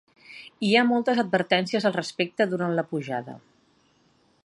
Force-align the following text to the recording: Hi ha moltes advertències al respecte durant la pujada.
Hi 0.67 0.71
ha 0.77 0.85
moltes 0.91 1.21
advertències 1.25 1.87
al 1.91 1.95
respecte 1.99 2.51
durant 2.55 2.77
la 2.79 2.89
pujada. 2.95 3.37